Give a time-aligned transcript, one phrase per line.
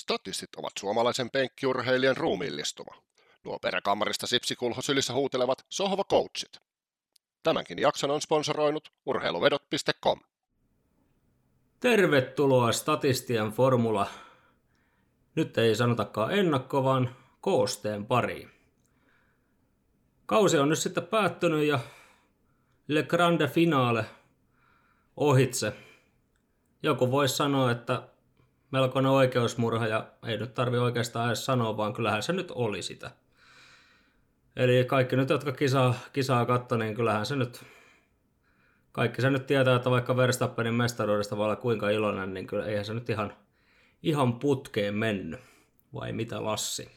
[0.00, 3.02] Statistit ovat suomalaisen penkkiurheilijan ruumiillistuma.
[3.44, 6.58] Nuo peräkammarista sipsikulho sylissä huutelevat sohva coachit.
[7.42, 10.20] Tämänkin jakson on sponsoroinut urheiluvedot.com.
[11.80, 14.06] Tervetuloa Statistian Formula.
[15.34, 18.50] Nyt ei sanotakaan ennakko, vaan koosteen pariin.
[20.26, 21.78] Kausi on nyt sitten päättynyt ja
[22.88, 24.04] Le Grande Finale
[25.16, 25.72] ohitse.
[26.82, 28.13] Joku voisi sanoa, että
[28.70, 33.10] melkoinen oikeusmurha ja ei nyt tarvi oikeastaan edes sanoa, vaan kyllähän se nyt oli sitä.
[34.56, 37.64] Eli kaikki nyt, jotka kisaa, kisaa katto, niin kyllähän se nyt,
[38.92, 42.84] kaikki se nyt tietää, että vaikka Verstappenin mestaruudesta voi olla kuinka iloinen, niin kyllä eihän
[42.84, 43.32] se nyt ihan,
[44.02, 45.40] ihan putkeen mennyt.
[45.94, 46.90] Vai mitä Lassi?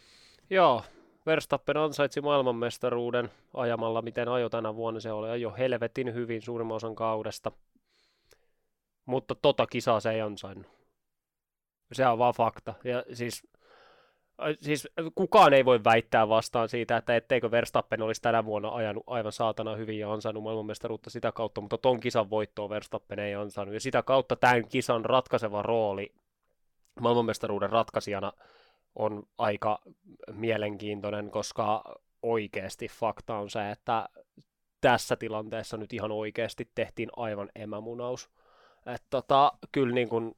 [0.49, 0.83] Joo,
[1.25, 4.99] Verstappen ansaitsi maailmanmestaruuden ajamalla, miten ajo tänä vuonna.
[4.99, 7.51] Se oli jo helvetin hyvin suurimman osan kaudesta.
[9.05, 10.76] Mutta tota kisaa se ei ansainnut.
[11.91, 12.73] Se on vaan fakta.
[12.83, 13.47] Ja siis,
[14.61, 19.31] siis kukaan ei voi väittää vastaan siitä, että etteikö Verstappen olisi tänä vuonna ajanut aivan
[19.31, 23.73] saatana hyvin ja ansainnut maailmanmestaruutta sitä kautta, mutta ton kisan voittoa Verstappen ei ansainnut.
[23.73, 26.13] Ja sitä kautta tämän kisan ratkaiseva rooli
[26.99, 28.33] maailmanmestaruuden ratkaisijana
[28.95, 29.79] on aika
[30.31, 31.83] mielenkiintoinen, koska
[32.21, 34.09] oikeasti fakta on se, että
[34.81, 38.29] tässä tilanteessa nyt ihan oikeasti tehtiin aivan emämunaus.
[38.85, 40.35] Että tota, kyllä niin kuin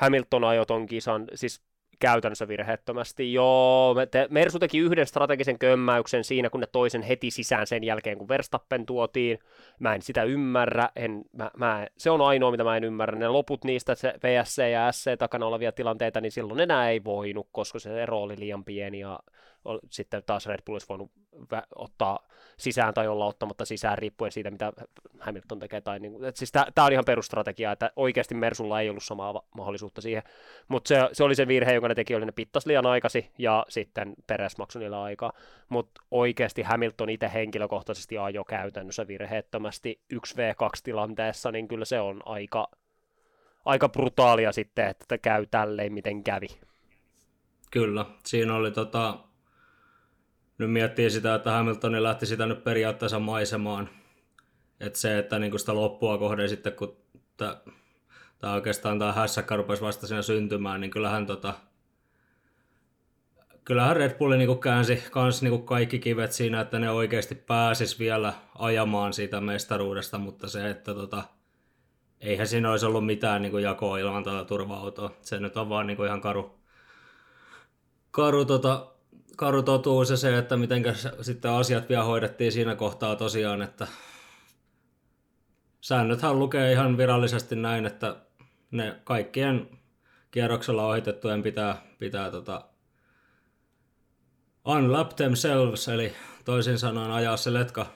[0.00, 1.62] Hamilton ajoi ton kisan, siis
[1.98, 3.32] käytännössä virheettömästi.
[3.32, 3.94] Joo,
[4.30, 8.86] Mersu teki yhden strategisen kömmäyksen siinä, kun ne toisen heti sisään sen jälkeen, kun Verstappen
[8.86, 9.38] tuotiin.
[9.80, 13.18] Mä en sitä ymmärrä, en, mä, mä, se on ainoa, mitä mä en ymmärrä.
[13.18, 17.48] Ne loput niistä se VSC ja SC takana olevia tilanteita, niin silloin enää ei voinut,
[17.52, 19.18] koska se ero oli liian pieni ja
[19.90, 21.10] sitten taas Red Bull olisi voinut
[21.74, 22.18] ottaa
[22.56, 24.72] sisään tai olla ottamatta sisään riippuen siitä, mitä
[25.20, 25.80] Hamilton tekee.
[25.80, 30.00] Tai niin, et siis tämä on ihan perustrategia, että oikeasti Mersulla ei ollut samaa mahdollisuutta
[30.00, 30.22] siihen,
[30.68, 33.66] mutta se, se, oli se virhe, jonka ne teki, oli ne pittas liian aikasi ja
[33.68, 35.32] sitten Peres maksoi niillä aikaa,
[35.68, 42.68] mutta oikeasti Hamilton itse henkilökohtaisesti ajoi käytännössä virheettömästi 1v2-tilanteessa, niin kyllä se on aika,
[43.64, 46.48] aika brutaalia sitten, että käy tälleen, miten kävi.
[47.70, 49.18] Kyllä, siinä oli tota,
[50.60, 53.88] nyt miettii sitä, että Hamiltoni lähti sitä nyt periaatteessa maisemaan.
[54.80, 56.96] Että se, että niinku sitä loppua kohden sitten, kun
[58.38, 61.54] tämä oikeastaan tämä hässäkkä rupesi vasta siinä syntymään, niin kyllähän, tota,
[63.64, 68.32] kyllähän Red Bulli niinku käänsi kans niinku kaikki kivet siinä, että ne oikeasti pääsis vielä
[68.58, 71.24] ajamaan siitä mestaruudesta, mutta se, että tota,
[72.20, 75.10] eihän siinä olisi ollut mitään niinku jakoa ilman tätä turva-autoa.
[75.22, 76.60] Se nyt on vaan niinku ihan karu,
[78.10, 78.89] karu tota,
[79.40, 80.82] karu totuus ja se, että miten
[81.20, 83.86] sitten asiat vielä hoidettiin siinä kohtaa tosiaan, että
[85.80, 88.16] säännöthän lukee ihan virallisesti näin, että
[88.70, 89.68] ne kaikkien
[90.30, 92.64] kierroksella ohitettujen pitää, pitää tota
[94.64, 96.12] unlap themselves, eli
[96.44, 97.86] toisin sanoen ajaa se letka,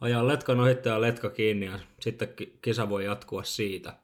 [0.00, 2.28] ajaa letkan ohittaja letka kiinni ja sitten
[2.62, 3.96] kisa voi jatkua siitä.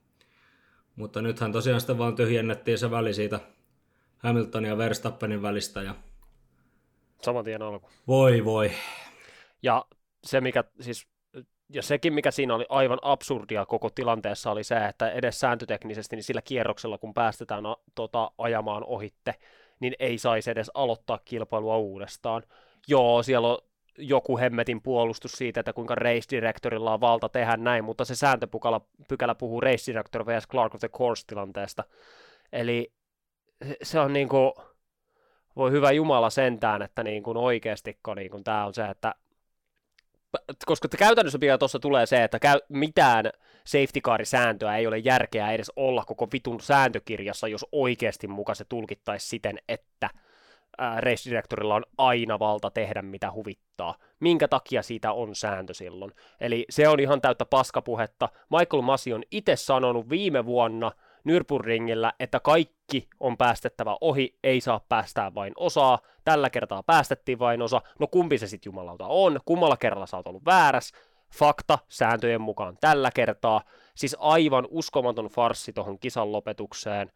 [0.96, 3.40] Mutta nythän tosiaan sitten vaan tyhjennettiin se väli siitä
[4.18, 5.94] Hamiltonin ja Verstappenin välistä ja
[7.22, 7.90] saman tien alku.
[8.06, 8.70] Voi voi.
[9.62, 9.84] Ja
[10.24, 11.06] se mikä siis
[11.72, 16.24] ja sekin, mikä siinä oli aivan absurdia koko tilanteessa, oli se, että edes sääntöteknisesti niin
[16.24, 19.34] sillä kierroksella, kun päästetään a, tota, ajamaan ohitte,
[19.80, 22.42] niin ei saisi edes aloittaa kilpailua uudestaan.
[22.88, 23.58] Joo, siellä on
[23.98, 28.80] joku hemmetin puolustus siitä, että kuinka race directorilla on valta tehdä näin, mutta se sääntöpykälä
[29.08, 30.48] pykälä puhuu race director vs.
[30.48, 31.84] Clark of the Course tilanteesta.
[32.52, 32.92] Eli
[33.82, 34.52] se on niin kuin,
[35.58, 39.14] voi hyvä Jumala sentään, että niin kuin oikeasti niin kuin tämä on se, että
[40.66, 43.30] koska käytännössä vielä tuossa tulee se, että käy, mitään
[43.64, 49.28] safety car-sääntöä ei ole järkeä edes olla koko vitun sääntökirjassa, jos oikeasti muka se tulkittaisi
[49.28, 50.10] siten, että
[50.98, 53.94] race directorilla on aina valta tehdä mitä huvittaa.
[54.20, 56.12] Minkä takia siitä on sääntö silloin?
[56.40, 58.28] Eli se on ihan täyttä paskapuhetta.
[58.58, 60.92] Michael Masi on itse sanonut viime vuonna–
[61.24, 65.98] Nürburgringillä, että kaikki on päästettävä ohi, ei saa päästää vain osaa.
[66.24, 67.82] Tällä kertaa päästettiin vain osa.
[67.98, 69.40] No kumpi se sitten jumalauta on?
[69.44, 70.92] Kummalla kerralla sä oot ollut vääräs?
[71.34, 73.62] Fakta sääntöjen mukaan tällä kertaa.
[73.94, 77.12] Siis aivan uskomaton farssi tuohon kisan lopetukseen.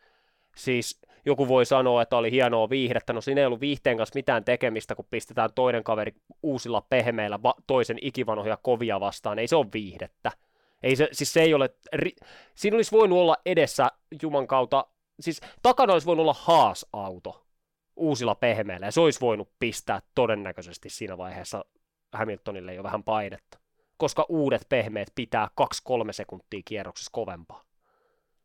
[0.57, 4.45] Siis joku voi sanoa, että oli hienoa viihdettä, no siinä ei ollut viihteen kanssa mitään
[4.45, 10.33] tekemistä, kun pistetään toinen kaveri uusilla pehmeillä toisen ikivanohja kovia vastaan, ei se ole viihdettä.
[10.83, 12.13] Ei se, siis se ei ole, ri,
[12.55, 13.89] siinä olisi voinut olla edessä
[14.23, 14.87] Juman kautta,
[15.21, 17.47] siis takana olisi voinut olla Haas-auto
[17.97, 21.65] uusilla pehmeillä, ja se olisi voinut pistää todennäköisesti siinä vaiheessa
[22.13, 23.59] Hamiltonille jo vähän painetta,
[23.97, 25.65] koska uudet pehmeät pitää 2-3
[26.11, 27.65] sekuntia kierroksessa kovempaa.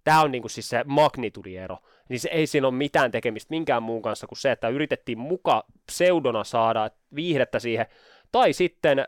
[0.03, 1.77] Tämä on niin kuin siis se magnitudiero.
[2.09, 5.63] Niin se ei siinä ole mitään tekemistä minkään muun kanssa kuin se, että yritettiin muka
[5.85, 7.85] pseudona saada viihdettä siihen,
[8.31, 9.07] tai sitten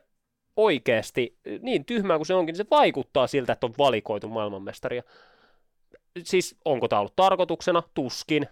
[0.64, 5.04] oikeasti, niin tyhmää kuin se onkin, niin se vaikuttaa siltä, että on valikoitu maailmanmestaria.
[6.24, 7.84] Siis onko tämä ollut tarkoituksena?
[7.94, 8.48] Tuskin.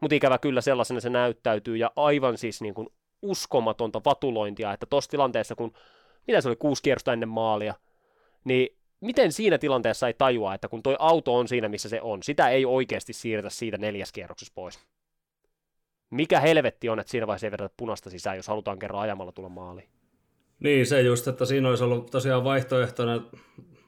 [0.00, 2.88] Mutta ikävä kyllä sellaisena se näyttäytyy, ja aivan siis niin kuin
[3.22, 5.72] uskomatonta vatulointia, että tuossa tilanteessa, kun
[6.26, 7.74] mitä se oli kuusi kierrosta ennen maalia,
[8.44, 12.22] niin miten siinä tilanteessa ei tajua, että kun toi auto on siinä, missä se on,
[12.22, 14.78] sitä ei oikeasti siirretä siitä neljäs kierroksessa pois.
[16.10, 19.48] Mikä helvetti on, että siinä vaiheessa ei vedetä punaista sisään, jos halutaan kerran ajamalla tulla
[19.48, 19.88] maaliin.
[20.60, 23.22] Niin, se just, että siinä olisi ollut tosiaan vaihtoehtona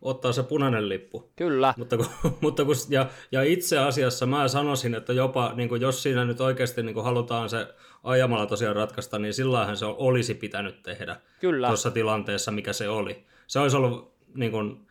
[0.03, 1.33] ottaa se punainen lippu.
[1.37, 1.75] Kyllä.
[1.77, 2.07] Mutta kun,
[2.41, 6.41] mutta kun, ja, ja itse asiassa mä sanoisin, että jopa niin kuin jos siinä nyt
[6.41, 7.67] oikeasti niin kuin halutaan se
[8.05, 11.67] ajamalla tosiaan ratkaista, niin sillähän se olisi pitänyt tehdä Kyllä.
[11.67, 13.25] tuossa tilanteessa, mikä se oli.
[13.47, 14.87] Se olisi ollut, niin kuin,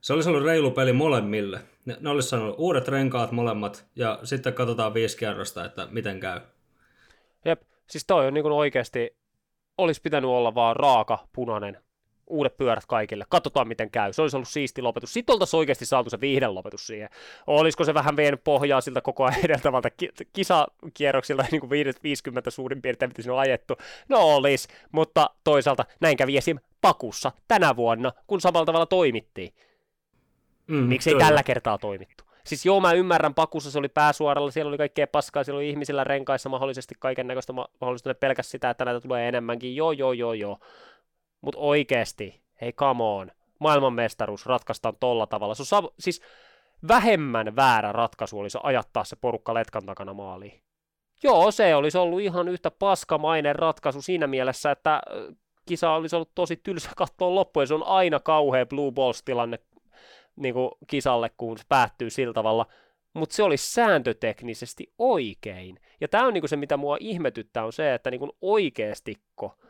[0.00, 1.60] se olisi ollut reilu peli molemmille.
[1.84, 6.40] Ne, ne olisi sanonut uudet renkaat molemmat, ja sitten katsotaan viisi kierrosta, että miten käy.
[7.44, 9.16] Jep, siis toi on niin kuin oikeasti,
[9.78, 11.78] olisi pitänyt olla vaan raaka, punainen,
[12.26, 14.12] uudet pyörät kaikille, katsotaan miten käy.
[14.12, 15.12] Se olisi ollut siisti lopetus.
[15.12, 17.08] Sitten oltaisiin oikeasti saatu se viihden lopetus siihen.
[17.46, 19.90] Olisiko se vähän vienyt pohjaa siltä koko ajan edeltävältä
[20.32, 21.70] kisakierroksilta, niin kuin
[22.02, 23.76] 50 suurin piirtein, mitä siinä on ajettu?
[24.08, 26.58] No olisi, mutta toisaalta näin kävi esim.
[26.80, 29.54] Pakussa tänä vuonna, kun samalla tavalla toimittiin.
[30.66, 32.24] Mm, Miksi ei tällä kertaa toimittu?
[32.44, 36.04] Siis joo, mä ymmärrän, pakussa se oli pääsuoralla, siellä oli kaikkea paskaa, siellä oli ihmisillä
[36.04, 40.58] renkaissa mahdollisesti kaiken näköistä mahdollista, pelkäs sitä, että näitä tulee enemmänkin, joo, joo, joo, joo.
[41.40, 45.54] Mutta oikeasti, hei come on, maailmanmestaruus ratkaistaan tolla tavalla.
[45.54, 46.22] Se on siis
[46.88, 50.62] vähemmän väärä ratkaisu olisi ajattaa se porukka letkan takana maaliin.
[51.22, 55.02] Joo, se olisi ollut ihan yhtä paskamainen ratkaisu siinä mielessä, että
[55.66, 57.66] kisa olisi ollut tosi tylsä katsoa loppuun.
[57.66, 59.58] Se on aina kauhea blue balls-tilanne
[60.36, 62.66] niin kuin kisalle, kun se päättyy sillä tavalla.
[63.14, 65.80] Mutta se olisi sääntöteknisesti oikein.
[66.00, 69.54] Ja tämä on niin kuin se, mitä mua ihmetyttää, on se, että niin kuin oikeastiko–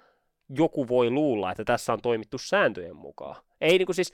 [0.59, 3.37] joku voi luulla, että tässä on toimittu sääntöjen mukaan.
[3.61, 4.13] Ei niin kuin siis,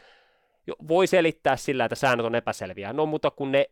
[0.88, 3.66] voi selittää sillä, että säännöt on epäselviä, no mutta kun ne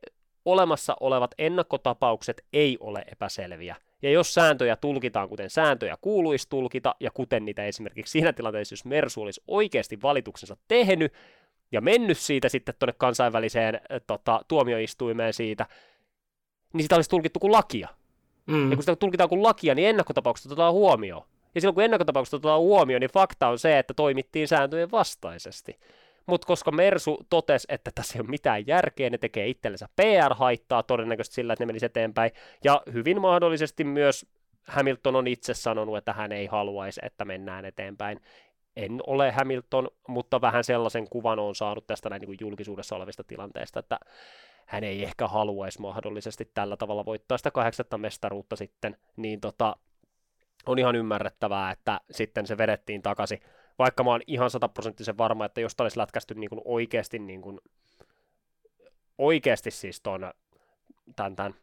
[0.45, 7.11] olemassa olevat ennakkotapaukset ei ole epäselviä, ja jos sääntöjä tulkitaan, kuten sääntöjä kuuluisi tulkita, ja
[7.11, 11.13] kuten niitä esimerkiksi siinä tilanteessa, jos Mersu olisi oikeasti valituksensa tehnyt,
[11.73, 15.67] ja mennyt siitä sitten tuonne kansainväliseen äh, tota, tuomioistuimeen siitä,
[16.73, 17.89] niin sitä olisi tulkittu kuin lakia.
[18.47, 18.71] Mm.
[18.71, 21.25] Ja kun sitä tulkitaan kuin lakia, niin ennakkotapaukset otetaan huomioon.
[21.55, 25.79] Ja silloin kun ennakkotapaukset otetaan huomioon, niin fakta on se, että toimittiin sääntöjen vastaisesti.
[26.27, 31.35] Mutta koska Mersu totesi, että tässä ei ole mitään järkeä, ne tekee itsellensä PR-haittaa todennäköisesti
[31.35, 32.31] sillä, että ne menisi eteenpäin.
[32.65, 34.27] Ja hyvin mahdollisesti myös
[34.67, 38.21] Hamilton on itse sanonut, että hän ei haluaisi, että mennään eteenpäin.
[38.77, 43.25] En ole Hamilton, mutta vähän sellaisen kuvan on saanut tästä näin niin kuin julkisuudessa olevista
[43.25, 43.99] tilanteista, että
[44.67, 49.77] hän ei ehkä haluaisi mahdollisesti tällä tavalla voittaa sitä kahdeksatta mestaruutta sitten, niin tota,
[50.67, 53.41] on ihan ymmärrettävää, että sitten se vedettiin takaisin,
[53.79, 57.61] vaikka mä oon ihan sataprosenttisen varma, että jos olisi lätkästy niin kuin oikeasti, niin kuin,
[59.19, 60.33] oikeasti siis ton,
[61.17, 61.55] tämän, tämän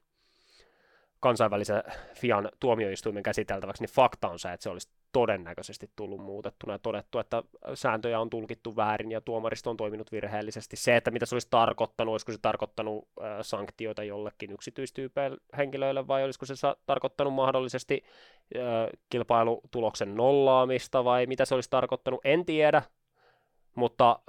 [1.23, 1.83] kansainvälisen
[2.15, 7.19] FIAN tuomioistuimen käsiteltäväksi, niin fakta on se, että se olisi todennäköisesti tullut muutettuna ja todettu,
[7.19, 7.43] että
[7.73, 10.75] sääntöjä on tulkittu väärin ja tuomaristo on toiminut virheellisesti.
[10.75, 13.07] Se, että mitä se olisi tarkoittanut, olisiko se tarkoittanut
[13.41, 16.53] sanktioita jollekin yksityistyypeille henkilöille vai olisiko se
[16.85, 18.03] tarkoittanut mahdollisesti
[19.09, 22.81] kilpailutuloksen nollaamista vai mitä se olisi tarkoittanut, en tiedä,
[23.75, 24.19] mutta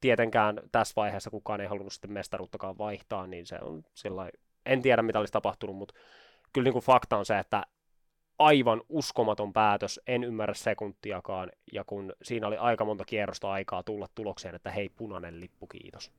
[0.00, 4.30] tietenkään tässä vaiheessa kukaan ei halunnut sitten mestaruuttakaan vaihtaa, niin se on sillä
[4.66, 5.94] en tiedä mitä olisi tapahtunut, mutta
[6.52, 7.66] kyllä niin kuin fakta on se, että
[8.38, 14.06] aivan uskomaton päätös, en ymmärrä sekuntiakaan, ja kun siinä oli aika monta kierrosta aikaa tulla
[14.14, 16.12] tulokseen, että hei, punainen lippu, kiitos.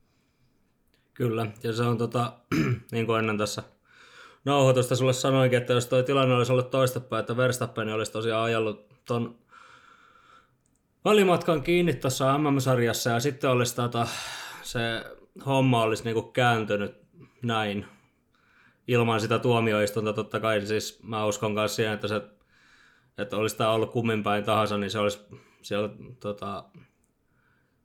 [1.14, 2.34] Kyllä, ja se on tota,
[2.92, 3.64] niin kuin ennen tässä
[4.46, 8.88] nauhoitusta sulle sanoinkin, että jos tuo tilanne olisi ollut toistepäin, että Verstappen olisi tosiaan ajellut
[9.06, 9.36] ton
[11.06, 14.08] välimatkan kiinni tuossa MM-sarjassa ja sitten olisi tota,
[14.62, 14.80] se
[15.46, 16.96] homma olisi niinku kääntynyt
[17.42, 17.86] näin
[18.88, 22.22] ilman sitä tuomioistunta totta kai, siis mä uskon myös siihen, että se,
[23.18, 25.20] että olisi tämä ollut kummin päin tahansa, niin se olisi
[25.62, 26.64] siellä tota,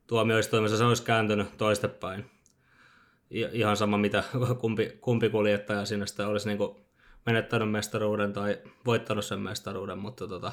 [0.06, 2.30] tuomioistuimessa se olisi kääntynyt toistepäin.
[3.30, 4.24] Ihan sama, mitä
[4.60, 6.76] kumpi, kumpi kuljettaja sinne sitten olisi niin
[7.26, 10.52] menettänyt mestaruuden tai voittanut sen mestaruuden, mutta tota,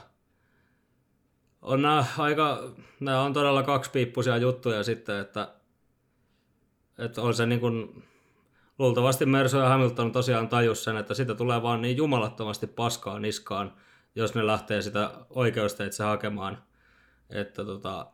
[1.61, 5.53] on nämä aika, nämä on todella kaksipiippuisia juttuja sitten, että,
[6.97, 8.03] että on se niin kuin,
[8.79, 13.73] luultavasti Merso ja Hamilton tosiaan tajus sen, että sitä tulee vaan niin jumalattomasti paskaa niskaan,
[14.15, 16.63] jos ne lähtee sitä oikeusteitse hakemaan,
[17.29, 18.07] että tota,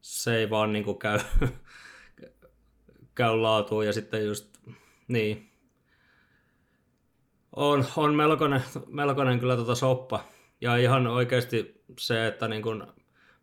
[0.00, 1.18] se ei vaan niin käy,
[3.14, 4.58] käy laatuun ja sitten just,
[5.08, 5.48] niin,
[7.56, 10.24] on, on melkoinen, melkoinen kyllä tota soppa.
[10.60, 12.92] Ja ihan oikeasti se, että niin kun,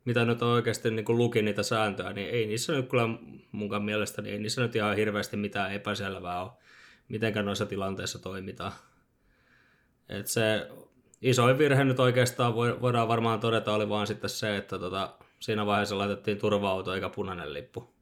[0.05, 3.07] mitä nyt oikeasti niin kun luki niitä sääntöjä, niin ei niissä nyt kyllä
[3.51, 6.51] munkaan mielestä, niin ei niissä nyt ihan hirveästi mitään epäselvää ole,
[7.07, 8.71] mitenkä noissa tilanteissa toimitaan.
[10.09, 10.69] Et se
[11.21, 15.97] isoin virhe nyt oikeastaan voidaan varmaan todeta oli vaan sitten se, että tota, siinä vaiheessa
[15.97, 17.93] laitettiin turva-auto eikä punainen lippu.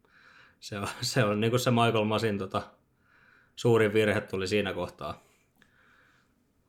[0.59, 2.61] Se on, se on niin kuin se Michael Masin tota,
[3.55, 5.23] suurin virhe tuli siinä kohtaa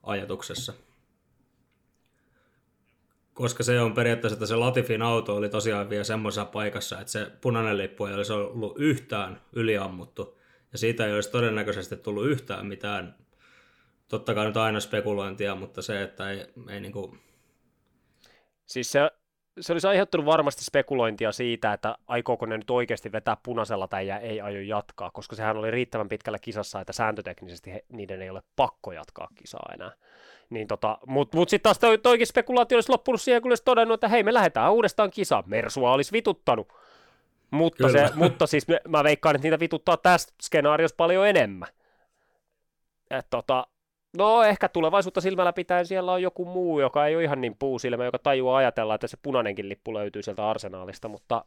[0.02, 0.72] ajatuksessa.
[3.34, 7.30] Koska se on periaatteessa, että se Latifin auto oli tosiaan vielä semmoisessa paikassa, että se
[7.40, 10.40] punainen lippu ei olisi ollut yhtään yliammuttu.
[10.72, 13.14] Ja siitä ei olisi todennäköisesti tullut yhtään mitään
[14.08, 17.20] totta kai nyt aina spekulointia, mutta se, että ei, ei niin kuin...
[18.66, 19.10] Siis se,
[19.60, 24.40] se olisi aiheuttanut varmasti spekulointia siitä, että aikooko ne nyt oikeasti vetää punaisella tai ei
[24.40, 28.92] aio jatkaa, koska sehän oli riittävän pitkällä kisassa, että sääntöteknisesti he, niiden ei ole pakko
[28.92, 29.92] jatkaa kisaa enää.
[30.50, 33.94] Niin tota, Mutta mut sitten taas toi, toikin spekulaatio olisi loppunut siihen, kun olisi todennut,
[33.94, 35.44] että hei, me lähdetään uudestaan kisaan.
[35.46, 36.72] Mersua olisi vituttanut.
[37.50, 41.68] Mutta, se, mutta siis mä veikkaan, että niitä vituttaa tässä skenaariossa paljon enemmän.
[43.10, 43.66] Et tota,
[44.16, 48.04] No ehkä tulevaisuutta silmällä pitäen siellä on joku muu, joka ei ole ihan niin puusilmä,
[48.04, 51.44] joka tajuaa ajatella, että se punainenkin lippu löytyy sieltä arsenaalista, mutta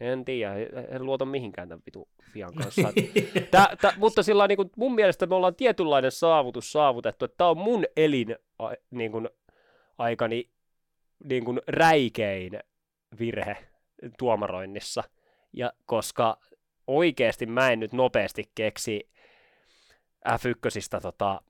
[0.00, 0.54] en tiedä,
[0.88, 2.92] en luota mihinkään tämän vitu Fian kanssa.
[3.50, 7.50] Tää, tää, mutta sillä niin kuin, mun mielestä me ollaan tietynlainen saavutus saavutettu, että tämä
[7.50, 8.36] on mun elin
[8.90, 9.28] niin kuin,
[9.98, 10.50] aikani
[11.24, 12.60] niin kuin, räikein
[13.18, 13.56] virhe
[14.18, 15.04] tuomaroinnissa.
[15.52, 16.38] Ja koska
[16.86, 19.10] oikeasti mä en nyt nopeasti keksi
[20.28, 21.42] F1 tota,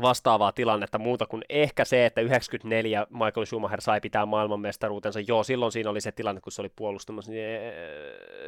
[0.00, 5.20] vastaavaa tilannetta muuta kuin ehkä se, että 94 Michael Schumacher sai pitää maailmanmestaruutensa.
[5.20, 7.32] Joo, silloin siinä oli se tilanne, kun se oli puolustamassa.
[7.32, 7.44] Niin,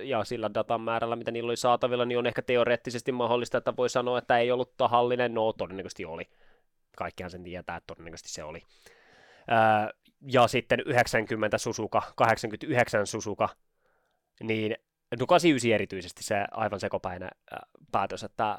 [0.03, 3.89] ja sillä datan määrällä, mitä niillä oli saatavilla, niin on ehkä teoreettisesti mahdollista, että voi
[3.89, 5.35] sanoa, että ei ollut tahallinen.
[5.35, 6.29] No, todennäköisesti oli.
[6.97, 8.63] Kaikkihan sen tietää, että todennäköisesti se oli.
[10.33, 13.49] ja sitten 90 Susuka, 89 Susuka,
[14.43, 14.77] niin
[15.21, 17.29] no 89 erityisesti se aivan sekopäinen
[17.93, 18.59] päätös, että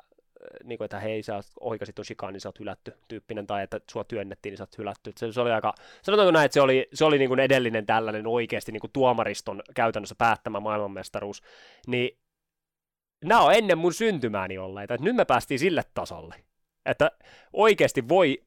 [0.64, 3.80] niin kuin, että hei, sä oikasit ton shikaan, niin sä oot hylätty tyyppinen, tai että
[3.92, 5.12] sua työnnettiin, niin sä oot hylätty.
[5.18, 8.28] Se, se oli aika, sanotaanko näin, että se oli, se oli niin kuin edellinen tällainen
[8.28, 11.44] oikeasti niin kuin tuomariston käytännössä päättämä maailmanmestaruus,
[11.88, 12.18] niin
[13.26, 16.36] nämä on ennen mun syntymääni olleita, että nyt me päästiin sille tasolle,
[16.86, 17.12] että
[17.54, 18.44] oikeasti voi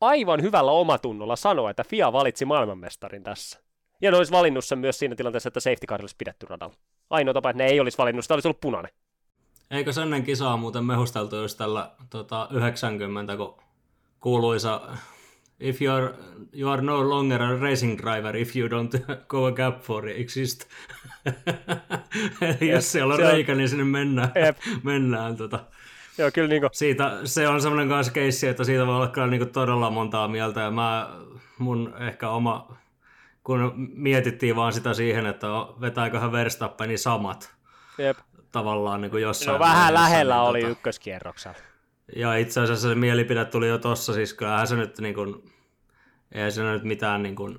[0.00, 3.60] aivan hyvällä omatunnolla sanoa, että FIA valitsi maailmanmestarin tässä.
[4.02, 6.74] Ja ne olisi valinnut sen myös siinä tilanteessa, että safety car olisi pidetty radalla.
[7.10, 8.92] Ainoa tapa, että ne ei olisi valinnut, sitä olisi ollut punainen.
[9.70, 13.54] Eikö ennen kisaa muuten mehusteltu just tällä tota, 90, kun
[14.20, 14.80] kuuluisa
[15.60, 16.14] If you are,
[16.52, 20.64] you are no longer a racing driver if you don't go a gap for exist.
[22.40, 23.58] Eli jos siellä on reikä, on...
[23.58, 24.32] niin sinne mennään.
[24.34, 24.56] Jep.
[24.82, 25.64] mennään tota.
[26.18, 26.70] Joo, kyllä niin kuin...
[26.72, 30.28] siitä, se on semmoinen kanssa keissi, että siitä voi olla kyllä niin kuin todella montaa
[30.28, 30.60] mieltä.
[30.60, 31.10] Ja mä,
[31.58, 32.76] mun ehkä oma,
[33.44, 35.46] kun mietittiin vaan sitä siihen, että
[35.80, 37.54] vetääköhän Verstappeni samat.
[37.98, 38.18] Jep
[38.52, 40.72] tavallaan niin kuin jossain No vähän lähellä niin, oli tota...
[40.72, 41.58] ykköskierroksella.
[42.16, 45.52] Ja itse asiassa se mielipide tuli jo tossa, siis kyllähän se nyt niin kuin,
[46.32, 47.58] ei se nyt mitään niin kuin,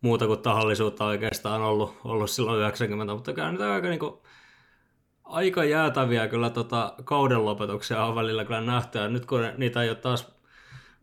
[0.00, 4.14] muuta kuin tahallisuutta oikeastaan ollut, ollut silloin 90, mutta kyllä nyt aika niin kuin,
[5.24, 9.88] aika jäätäviä kyllä tota, kauden lopetuksia on välillä kyllä nähty, ja nyt kun niitä ei
[9.88, 10.36] ole taas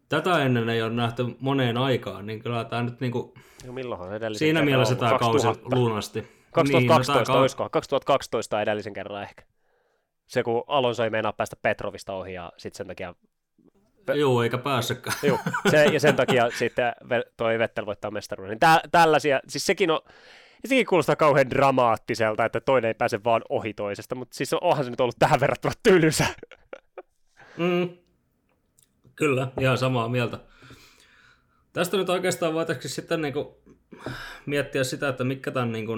[0.10, 3.34] tätä ennen ei ole nähty moneen aikaan, niin kyllä tämä nyt niinku,
[3.65, 6.43] no milloinhan edellisen siinä mielessä tämä kausi lunasti.
[6.54, 7.70] 2012 niin, no, olisiko?
[7.70, 9.44] 2012 edellisen kerran ehkä.
[10.28, 13.16] Se kun Alonso ei meinaa päästä Petrovista ohi ja sitten sen takia...
[14.14, 15.18] Joo, eikä päässytkään.
[15.24, 16.94] Joo, se, ja sen takia sitten
[17.38, 18.50] toi Vettel voittaa mestaruuden.
[18.50, 20.00] Niin tä, tällaisia, siis sekin on,
[20.66, 24.92] sekin kuulostaa kauhean dramaattiselta, että toinen ei pääse vaan ohi toisesta, mutta siis onhan se
[24.92, 26.26] nyt ollut tähän verrattuna tylsä.
[27.58, 27.90] Mm.
[29.16, 30.40] Kyllä, ihan samaa mieltä.
[31.74, 33.62] Tästä nyt oikeastaan voitaisiin sitten niinku
[34.46, 35.94] miettiä sitä, että mikä tämän niinku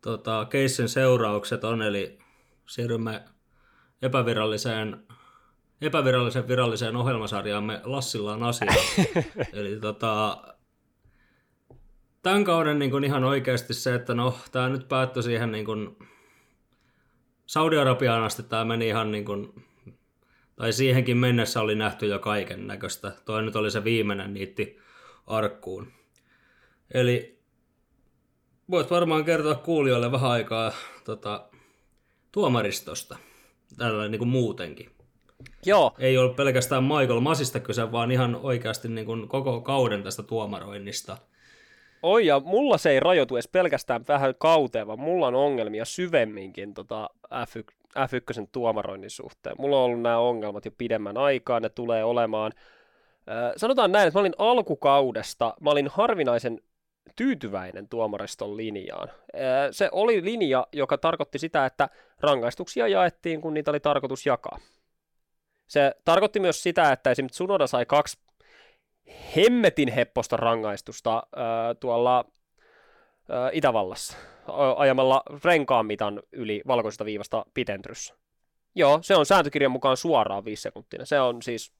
[0.00, 2.18] tota, keissin seuraukset on, eli
[2.66, 3.24] siirrymme
[4.02, 5.06] epäviralliseen,
[5.80, 8.76] epävirallisen viralliseen ohjelmasarjaamme Lassillaan asiaan.
[9.52, 10.42] eli tota,
[12.22, 15.98] tämän kauden niin kuin ihan oikeasti se, että no, tämä nyt päättyi siihen niin kuin,
[17.46, 19.64] Saudi-Arabiaan asti tämä meni ihan niin kuin,
[20.56, 23.12] tai siihenkin mennessä oli nähty jo kaiken näköistä.
[23.24, 24.78] Toi nyt oli se viimeinen niitti
[25.26, 25.92] arkkuun.
[26.94, 27.37] Eli
[28.70, 30.72] voit varmaan kertoa kuulijoille vähän aikaa
[31.04, 31.44] tota,
[32.32, 33.16] tuomaristosta,
[33.76, 34.90] tällä niin kuin muutenkin.
[35.66, 35.94] Joo.
[35.98, 41.16] Ei ole pelkästään Michael Masista kyse, vaan ihan oikeasti niin kuin koko kauden tästä tuomaroinnista.
[42.02, 46.74] Oi, ja mulla se ei rajoitu edes pelkästään vähän kauteen, vaan mulla on ongelmia syvemminkin
[46.74, 49.56] tota F1, F1 tuomaroinnin suhteen.
[49.58, 52.52] Mulla on ollut nämä ongelmat jo pidemmän aikaa, ne tulee olemaan.
[53.30, 56.60] Äh, sanotaan näin, että mä olin alkukaudesta, mä olin harvinaisen
[57.16, 59.08] tyytyväinen tuomariston linjaan.
[59.70, 61.88] Se oli linja, joka tarkoitti sitä, että
[62.20, 64.58] rangaistuksia jaettiin, kun niitä oli tarkoitus jakaa.
[65.66, 68.18] Se tarkoitti myös sitä, että esimerkiksi Sunoda sai kaksi
[69.36, 71.22] hemmetin hepposta rangaistusta
[71.80, 72.24] tuolla
[73.52, 74.16] Itävallassa
[74.76, 78.14] ajamalla renkaan mitan yli valkoisesta viivasta pitentryssä.
[78.74, 81.06] Joo, se on sääntökirjan mukaan suoraan viisi sekuntia.
[81.06, 81.72] Se on siis,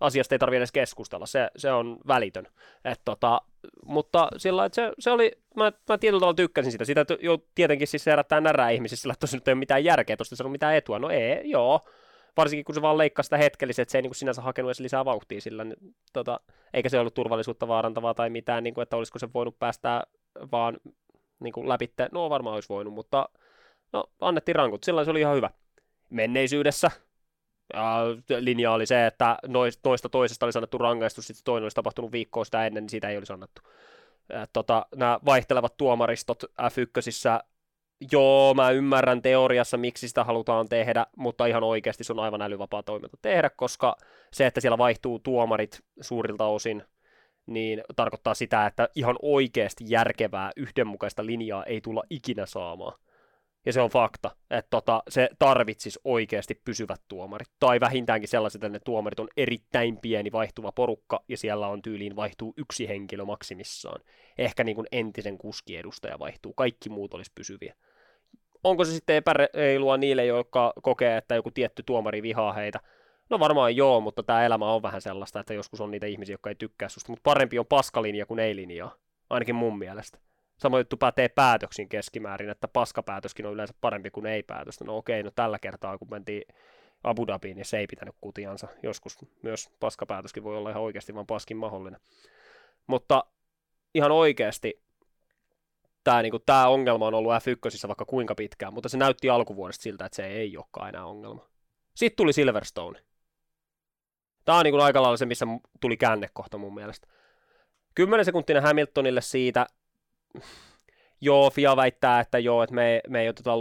[0.00, 2.46] asiasta ei tarvitse edes keskustella, se, se on välitön.
[2.84, 3.40] Et tota,
[3.84, 6.84] mutta sillä että se, se oli, mä, mä tietyllä tavalla tykkäsin sitä.
[6.84, 10.44] Sitä jo tietenkin siis herättää närää ihmisissä, sillä tosi nyt ei ole mitään järkeä, tuosta
[10.44, 10.98] ei mitään etua.
[10.98, 11.80] No ei, joo,
[12.36, 14.80] varsinkin kun se vaan leikkasi sitä hetkellisesti, että se ei niin kuin sinänsä hakenut edes
[14.80, 15.78] lisää vauhtia sillä, niin,
[16.12, 16.40] tota,
[16.74, 20.02] eikä se ollut turvallisuutta vaarantavaa tai mitään, niin kuin, että olisiko se voinut päästää
[20.52, 20.76] vaan
[21.40, 23.28] niin kuin läpitte, no varmaan olisi voinut, mutta
[23.92, 25.50] no, annettiin rankut, sillä se oli ihan hyvä.
[26.10, 26.90] Menneisyydessä
[28.38, 32.66] linja oli se, että noista toisesta olisi annettu rangaistus, sitten toinen olisi tapahtunut viikkoa sitä
[32.66, 33.62] ennen, niin siitä ei olisi annettu.
[34.52, 37.44] tota, nämä vaihtelevat tuomaristot F1
[38.12, 42.82] joo, mä ymmärrän teoriassa, miksi sitä halutaan tehdä, mutta ihan oikeasti se on aivan älyvapaa
[42.82, 43.96] toiminta tehdä, koska
[44.32, 46.82] se, että siellä vaihtuu tuomarit suurilta osin,
[47.46, 52.98] niin tarkoittaa sitä, että ihan oikeasti järkevää, yhdenmukaista linjaa ei tulla ikinä saamaan.
[53.66, 57.48] Ja se on fakta, että tota, se tarvitsisi oikeasti pysyvät tuomarit.
[57.60, 62.16] Tai vähintäänkin sellaiset, että ne tuomarit on erittäin pieni vaihtuva porukka, ja siellä on tyyliin
[62.16, 64.00] vaihtuu yksi henkilö maksimissaan.
[64.38, 67.74] Ehkä niin kuin entisen kuskiedustaja vaihtuu, kaikki muut olisi pysyviä
[68.64, 72.80] onko se sitten epäreilua niille, jotka kokee, että joku tietty tuomari vihaa heitä?
[73.30, 76.50] No varmaan joo, mutta tämä elämä on vähän sellaista, että joskus on niitä ihmisiä, jotka
[76.50, 78.94] ei tykkää susta, mutta parempi on paskalinja kuin ei-linjaa,
[79.30, 80.18] ainakin mun mielestä.
[80.56, 84.84] Sama juttu pätee päätöksin keskimäärin, että paskapäätöskin on yleensä parempi kuin ei-päätöstä.
[84.84, 86.42] No okei, no tällä kertaa kun mentiin
[87.04, 88.68] Abu Dhabiin, niin se ei pitänyt kutiansa.
[88.82, 92.00] Joskus myös paskapäätöskin voi olla ihan oikeasti vaan paskin mahdollinen.
[92.86, 93.24] Mutta
[93.94, 94.82] ihan oikeasti
[96.04, 99.82] tämä, niin kuin, tämä ongelma on ollut F1 vaikka kuinka pitkään, mutta se näytti alkuvuodesta
[99.82, 101.48] siltä, että se ei olekaan enää ongelma.
[101.94, 103.00] Sitten tuli Silverstone.
[104.44, 105.46] Tämä on niin kuin aika lailla se, missä
[105.80, 107.06] tuli käännekohta mun mielestä.
[107.94, 109.66] 10 sekuntinen Hamiltonille siitä,
[111.20, 113.52] joo, FIA väittää, että joo, että me, me ei oteta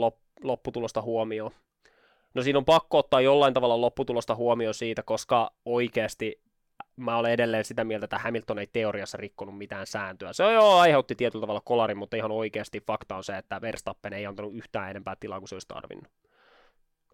[0.43, 1.51] lopputulosta huomioon.
[2.33, 6.43] No siinä on pakko ottaa jollain tavalla lopputulosta huomioon siitä, koska oikeasti
[6.95, 10.33] mä olen edelleen sitä mieltä, että Hamilton ei teoriassa rikkonut mitään sääntöä.
[10.33, 14.25] Se jo aiheutti tietyllä tavalla kolarin, mutta ihan oikeasti fakta on se, että Verstappen ei
[14.25, 16.11] antanut yhtään enempää tilaa kuin se olisi tarvinnut.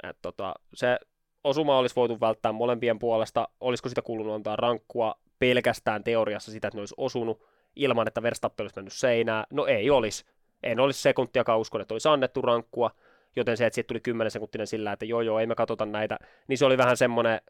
[0.04, 1.00] Et tota, se
[1.44, 3.48] osuma olisi voitu välttää molempien puolesta.
[3.60, 8.64] Olisiko sitä kuulunut antaa rankkua pelkästään teoriassa sitä, että ne olisi osunut ilman, että Verstappen
[8.64, 9.44] olisi mennyt seinään?
[9.50, 10.26] No ei olisi.
[10.64, 12.92] En olisi sekuntiakaan uskon, että olisi annettu rankkua,
[13.36, 16.20] joten se, että siitä tuli 10 sekuntinen sillä, että joo joo, ei me katsota näitä,
[16.48, 17.42] niin se oli vähän semmoinen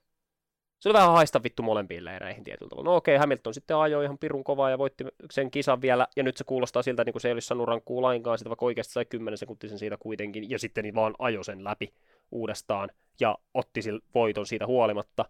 [0.79, 2.89] se oli vähän haista vittu molempiin leireihin tietyllä tavalla.
[2.89, 6.23] No okei, okay, Hamilton sitten ajoi ihan pirun kovaa ja voitti sen kisan vielä, ja
[6.23, 8.93] nyt se kuulostaa siltä, niin kuin se ei olisi saanut rankkuu lainkaan, sitä vaikka oikeasti
[8.93, 11.93] sai 10 sekuntisen siitä kuitenkin, ja sitten niin vaan ajoi sen läpi
[12.31, 15.25] uudestaan, ja otti sille voiton siitä huolimatta.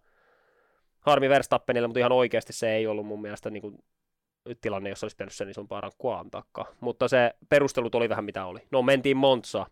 [0.99, 3.83] Harmi Verstappenille, mutta ihan oikeasti se ei ollut mun mielestä niin kuin
[4.61, 6.67] tilanne, jossa olisi pitänyt sen isompaa rankkua antaakaan.
[6.79, 8.59] Mutta se perustelut oli vähän mitä oli.
[8.71, 9.65] No mentiin Monza,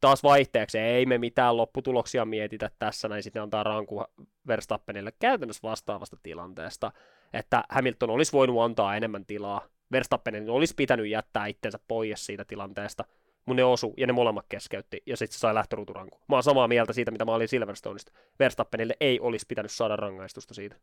[0.00, 4.04] taas vaihteeksi, ei me mitään lopputuloksia mietitä tässä, näin sitten antaa ranku
[4.46, 6.92] Verstappenille käytännössä vastaavasta tilanteesta,
[7.32, 13.04] että Hamilton olisi voinut antaa enemmän tilaa, Verstappenin olisi pitänyt jättää itsensä pois siitä tilanteesta,
[13.46, 16.18] mun ne osu, ja ne molemmat keskeytti, ja sitten se sai lähtöruuturanku.
[16.28, 18.12] Mä oon samaa mieltä siitä, mitä mä olin Silverstoneista.
[18.38, 20.76] Verstappenille ei olisi pitänyt saada rangaistusta siitä.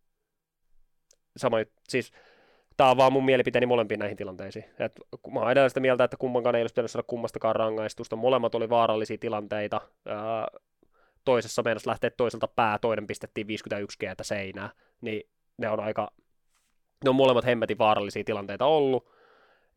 [1.38, 1.58] Sama,
[1.90, 2.12] siis
[2.80, 4.66] tämä on vaan mun mielipiteeni molempiin näihin tilanteisiin.
[4.80, 5.00] Et,
[5.34, 8.16] mä oon edelleen sitä mieltä, että kummankaan ei olisi pitänyt saada kummastakaan rangaistusta.
[8.16, 9.82] Molemmat oli vaarallisia tilanteita.
[10.06, 10.48] Ää,
[11.26, 14.70] toisessa meinas lähteä toiselta pää, toinen pistettiin 51 g seinää.
[15.02, 16.12] Niin ne on aika,
[17.04, 19.10] ne on molemmat hemmetin vaarallisia tilanteita ollut.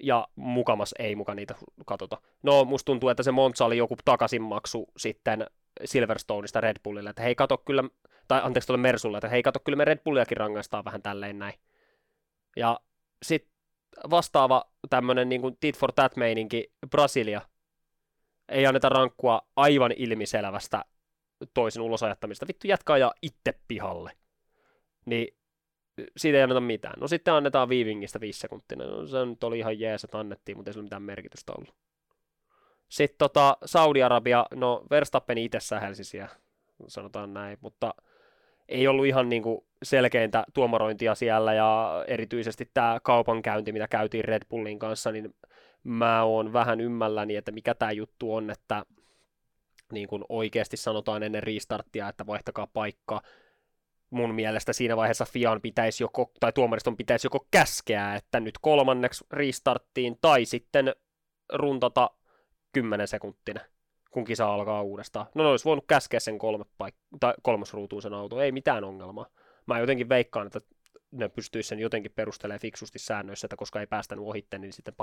[0.02, 1.54] Ja mukamas ei muka niitä
[1.86, 2.18] katota.
[2.42, 5.46] No, musta tuntuu, että se Monza oli joku takaisinmaksu sitten
[5.84, 7.84] Silverstoneista Red Bullille, että hei kato kyllä,
[8.28, 11.54] tai anteeksi tuolle Mersulle, että hei kato kyllä me Red Bulliakin rangaistaan vähän tälleen näin.
[12.56, 12.80] Ja
[13.22, 13.52] sitten
[14.11, 17.40] vastaava tämmöinen niin kuin tit for tat meininki, Brasilia,
[18.48, 20.85] ei anneta rankkua aivan ilmiselvästä
[21.54, 22.46] toisen ulosajattamista.
[22.48, 24.12] Vittu jatkaa ja itse pihalle.
[25.06, 25.37] Niin
[26.16, 27.00] siitä ei anneta mitään.
[27.00, 28.78] No sitten annetaan viivingistä viisi sekuntia.
[28.78, 31.74] No, se nyt oli ihan jees, että annettiin, mutta ei sillä mitään merkitystä ollut.
[32.88, 36.37] Sitten tota, Saudi-Arabia, no Verstappen itse sähelsi siellä,
[36.88, 37.94] sanotaan näin, mutta
[38.68, 44.42] ei ollut ihan niin kuin selkeintä tuomarointia siellä ja erityisesti tämä kaupankäynti, mitä käytiin Red
[44.51, 45.35] Bullin kanssa, niin
[45.85, 48.85] mä oon vähän ymmälläni, että mikä tämä juttu on, että
[49.92, 53.22] niin kuin oikeasti sanotaan ennen restarttia, että vaihtakaa paikka.
[54.11, 59.25] Mun mielestä siinä vaiheessa Fian pitäisi joko, tai tuomariston pitäisi joko käskeä, että nyt kolmanneksi
[59.33, 60.94] restarttiin, tai sitten
[61.53, 62.11] runtata
[62.72, 63.61] 10 sekuntina,
[64.12, 65.27] kun kisa alkaa uudestaan.
[65.35, 69.27] No ne olisi voinut käskeä sen kolme paik- tai kolmosruutuun sen auto, ei mitään ongelmaa.
[69.66, 70.61] Mä jotenkin veikkaan, että
[71.11, 74.94] ne pystyisi sen jotenkin perustelemaan fiksusti säännöissä, että koska ei päästänyt ohitte, niin sitten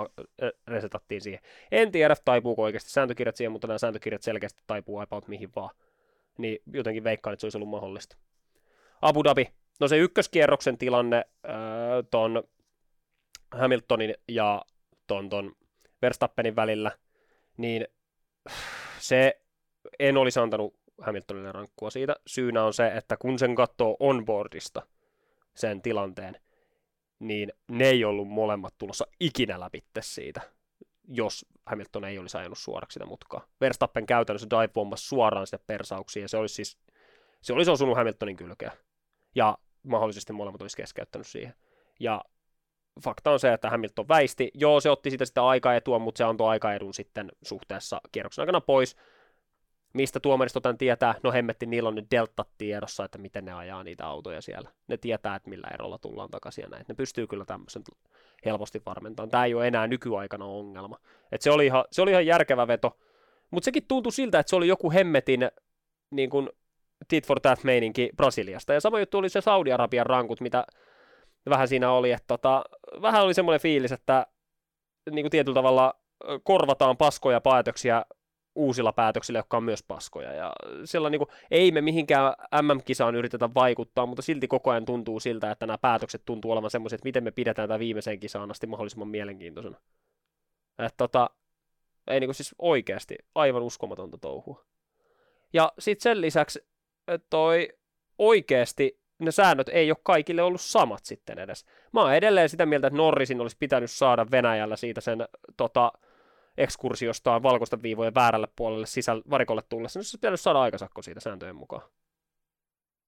[0.67, 1.39] resetattiin siihen.
[1.71, 5.75] En tiedä, taipuuko oikeasti sääntökirjat siihen, mutta nämä sääntökirjat selkeästi taipuu about mihin vaan.
[6.37, 8.17] Niin jotenkin veikkaan, että se olisi ollut mahdollista.
[9.01, 9.47] Abu Dhabi.
[9.79, 11.53] No se ykköskierroksen tilanne äh,
[12.11, 12.43] ton
[13.51, 14.65] Hamiltonin ja
[15.07, 15.55] ton, ton
[16.01, 16.91] Verstappenin välillä,
[17.57, 17.87] niin
[18.99, 19.41] se
[19.99, 22.15] en olisi antanut Hamiltonille rankkua siitä.
[22.27, 24.81] Syynä on se, että kun sen katsoo onboardista–
[25.59, 26.41] sen tilanteen,
[27.19, 30.41] niin ne ei ollut molemmat tulossa ikinä läpi siitä,
[31.07, 33.47] jos Hamilton ei olisi ajanut suoraksi sitä mutkaa.
[33.61, 36.77] Verstappen käytännössä dive suoraan sitä persauksiin, ja se olisi siis,
[37.41, 38.71] se olisi osunut Hamiltonin kylkeä.
[39.35, 41.53] Ja mahdollisesti molemmat olisi keskeyttänyt siihen.
[41.99, 42.21] Ja
[43.03, 44.51] fakta on se, että Hamilton väisti.
[44.53, 48.95] Joo, se otti sitä sitä aikaetua, mutta se antoi aikaedun sitten suhteessa kierroksen aikana pois.
[49.93, 51.15] Mistä tuomaristo tämän tietää?
[51.23, 54.69] No hemmetti, niillä on nyt delta tiedossa, että miten ne ajaa niitä autoja siellä.
[54.87, 56.85] Ne tietää, että millä erolla tullaan takaisin ja näin.
[56.87, 57.83] Ne pystyy kyllä tämmöisen
[58.45, 59.29] helposti varmentamaan.
[59.29, 60.97] Tämä ei ole enää nykyaikana ongelma.
[61.31, 62.97] Et se, oli ihan, se oli ihan järkevä veto.
[63.51, 65.51] Mutta sekin tuntui siltä, että se oli joku hemmetin
[66.11, 66.49] niin kuin
[67.07, 68.73] tit for that meininki Brasiliasta.
[68.73, 70.65] Ja sama juttu oli se Saudi-Arabian rankut, mitä
[71.49, 72.63] vähän siinä oli, että tota,
[73.01, 74.27] vähän oli semmoinen fiilis, että
[75.11, 75.93] niin kuin tietyllä tavalla
[76.43, 78.05] korvataan paskoja päätöksiä
[78.55, 80.33] uusilla päätöksillä, jotka on myös paskoja.
[80.33, 80.53] Ja
[80.85, 85.51] sillä niin kuin, ei me mihinkään MM-kisaan yritetä vaikuttaa, mutta silti koko ajan tuntuu siltä,
[85.51, 89.07] että nämä päätökset tuntuu olevan semmoisia, että miten me pidetään tätä viimeiseen kisaan asti mahdollisimman
[89.07, 89.77] mielenkiintoisena.
[90.79, 91.29] Että tota,
[92.07, 94.65] ei niin kuin siis oikeasti aivan uskomatonta touhua.
[95.53, 96.59] Ja sitten sen lisäksi
[97.29, 97.69] toi
[98.17, 101.65] oikeasti ne säännöt ei ole kaikille ollut samat sitten edes.
[101.93, 105.25] Mä oon edelleen sitä mieltä, että Norrisin olisi pitänyt saada Venäjällä siitä sen
[105.57, 105.91] tota,
[106.57, 111.55] ekskursiostaan valkoista viivojen väärälle puolelle sisällä varikolle tullessa, niin se pitänyt saada aikasakko siitä sääntöjen
[111.55, 111.81] mukaan.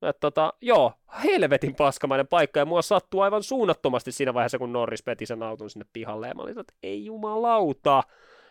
[0.01, 0.93] Et tota, joo,
[1.23, 5.69] helvetin paskamainen paikka, ja mua sattuu aivan suunnattomasti siinä vaiheessa, kun Norris peti sen auton
[5.69, 8.03] sinne pihalle, ja mä olin, että ei jumalauta,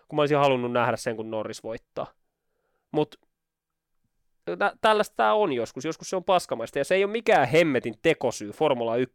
[0.08, 2.06] kun mä olisin halunnut nähdä sen, kun Norris voittaa.
[2.92, 3.18] Mutta
[4.56, 7.94] tä- tällaista tämä on joskus, joskus se on paskamaista, ja se ei ole mikään hemmetin
[8.02, 9.14] tekosyy Formula 1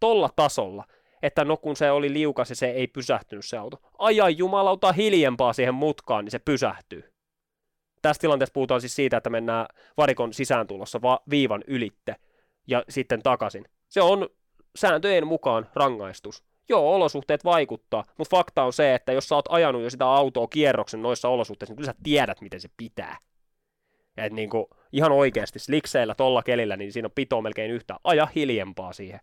[0.00, 0.84] tolla tasolla,
[1.22, 3.80] että no kun se oli liukas ja se ei pysähtynyt se auto.
[3.98, 7.12] Aja jumalauta hiljempaa siihen mutkaan, niin se pysähtyy.
[8.02, 12.16] Tässä tilanteessa puhutaan siis siitä, että mennään varikon sisääntulossa va- viivan ylitte
[12.66, 13.64] ja sitten takaisin.
[13.88, 14.28] Se on
[14.76, 16.44] sääntöjen mukaan rangaistus.
[16.68, 20.48] Joo, olosuhteet vaikuttaa, mutta fakta on se, että jos sä oot ajanut jo sitä autoa
[20.48, 23.18] kierroksen noissa olosuhteissa, niin kyllä sä tiedät, miten se pitää.
[24.24, 27.96] Et niin kuin, ihan oikeasti slikseillä tolla kelillä, niin siinä on pito melkein yhtä.
[28.04, 29.20] Aja hiljempaa siihen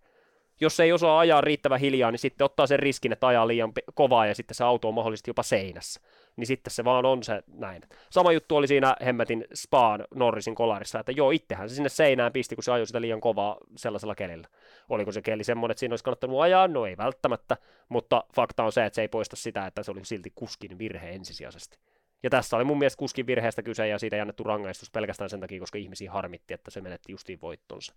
[0.61, 4.25] jos ei osaa ajaa riittävän hiljaa, niin sitten ottaa sen riskin, että ajaa liian kovaa
[4.25, 6.01] ja sitten se auto on mahdollisesti jopa seinässä.
[6.35, 7.81] Niin sitten se vaan on se näin.
[8.09, 12.55] Sama juttu oli siinä Hemmetin Spaan Norrisin kolarissa, että joo, itsehän se sinne seinään pisti,
[12.55, 14.47] kun se ajoi sitä liian kovaa sellaisella kelillä.
[14.89, 16.67] Oliko se keli semmoinen, että siinä olisi kannattanut ajaa?
[16.67, 17.57] No ei välttämättä,
[17.89, 21.09] mutta fakta on se, että se ei poista sitä, että se oli silti kuskin virhe
[21.09, 21.77] ensisijaisesti.
[22.25, 25.39] Ja tässä oli mun mielestä kuskin virheestä kyse ja siitä ei annettu rangaistus pelkästään sen
[25.39, 27.93] takia, koska ihmisiä harmitti, että se menetti justiin voittonsa.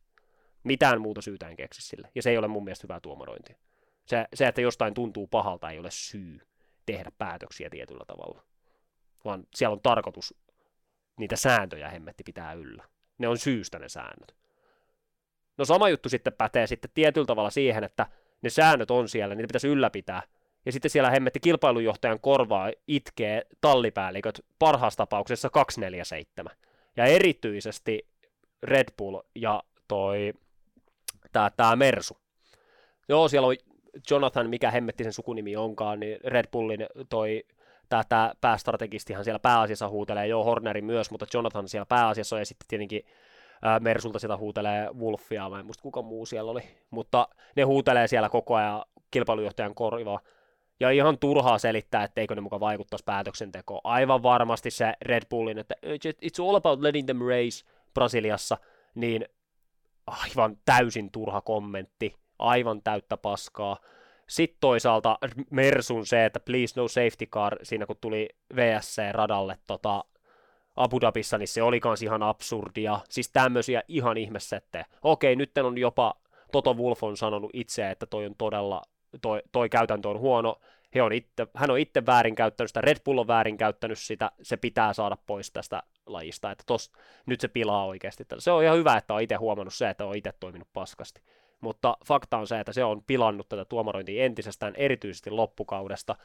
[0.65, 2.11] Mitään muuta syytä en keksi sille.
[2.15, 3.57] Ja se ei ole mun mielestä hyvää tuomarointia.
[4.07, 6.41] Se, se, että jostain tuntuu pahalta, ei ole syy
[6.87, 8.43] tehdä päätöksiä tietyllä tavalla.
[9.25, 10.35] Vaan siellä on tarkoitus
[11.19, 12.85] niitä sääntöjä hemmetti pitää yllä.
[13.19, 14.37] Ne on syystä ne säännöt.
[15.59, 18.07] No sama juttu sitten pätee sitten tietyllä tavalla siihen, että
[18.43, 20.23] ne säännöt on siellä, niitä pitäisi ylläpitää.
[20.69, 26.53] Ja sitten siellä hemmetti kilpailujohtajan korvaa itkee tallipäälliköt parhaassa tapauksessa 247.
[26.97, 28.09] Ja erityisesti
[28.63, 30.33] Red Bull ja toi
[31.33, 32.19] tämä, tämä Mersu.
[33.09, 33.57] Joo, siellä on
[34.11, 37.45] Jonathan, mikä hemmetti sen sukunimi onkaan, niin Red Bullin toi
[37.89, 42.47] tämä, tämä päästrategistihan siellä pääasiassa huutelee, joo Horneri myös, mutta Jonathan siellä pääasiassa on, ja
[42.47, 43.07] sitten tietenkin
[43.63, 48.09] ää, Mersulta sitä huutelee Wolfia, mä en muista kuka muu siellä oli, mutta ne huutelee
[48.09, 50.21] siellä koko ajan kilpailujohtajan korvaa,
[50.81, 53.81] ja ihan turhaa selittää, etteikö ne mukaan vaikuttaisi päätöksentekoon.
[53.85, 57.65] Aivan varmasti se Red Bullin, että it's all about letting them race
[57.95, 58.59] Brasiliassa,
[58.95, 59.25] niin
[60.07, 63.77] aivan täysin turha kommentti, aivan täyttä paskaa.
[64.29, 65.19] Sitten toisaalta
[65.51, 70.05] Mersun se, että please no safety car, siinä kun tuli VSC-radalle tota,
[70.77, 73.01] Abu Dhabissa, niin se oli kans ihan absurdia.
[73.09, 74.85] Siis tämmöisiä ihan ihmesettejä.
[75.03, 76.15] Okei, nyt on jopa,
[76.53, 78.83] Toto Wolf on sanonut itse, että toi on todella,
[79.23, 80.61] toi, toi käytäntö on huono.
[80.95, 84.93] He on itse, hän on itse väärinkäyttänyt sitä, Red Bull on väärinkäyttänyt sitä, se pitää
[84.93, 86.93] saada pois tästä lajista, että tos,
[87.27, 88.25] nyt se pilaa oikeasti.
[88.39, 91.21] Se on ihan hyvä, että on itse huomannut se, että on itse toiminut paskasti.
[91.61, 96.17] Mutta fakta on se, että se on pilannut tätä tuomarointia entisestään, erityisesti loppukaudesta.